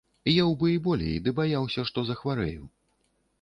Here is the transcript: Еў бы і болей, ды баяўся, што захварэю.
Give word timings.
Еў 0.43 0.53
бы 0.61 0.71
і 0.75 0.79
болей, 0.87 1.13
ды 1.27 1.33
баяўся, 1.41 1.85
што 1.91 2.05
захварэю. 2.09 2.63